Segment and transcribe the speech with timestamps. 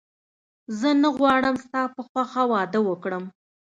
[0.79, 3.23] زه نه غواړم ستا په خوښه واده وکړم